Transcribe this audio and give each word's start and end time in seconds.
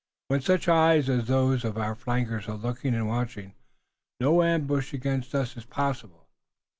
"When 0.29 0.41
such 0.41 0.67
eyes 0.67 1.09
as 1.09 1.27
those 1.27 1.63
of 1.63 1.77
our 1.77 1.93
flankers 1.93 2.49
are 2.49 2.57
looking 2.57 2.95
and 2.95 3.07
watching, 3.07 3.53
no 4.19 4.41
ambush 4.41 4.95
against 4.95 5.35
us 5.35 5.55
is 5.55 5.63
possible. 5.65 6.27